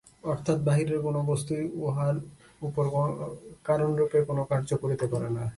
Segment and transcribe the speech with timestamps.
[0.23, 2.15] অর্থাৎ বাহিরের কোন বস্তুই উহার
[2.61, 2.85] উপর
[3.65, 5.45] কারণরূপে কোন কার্য করিতে পারে না।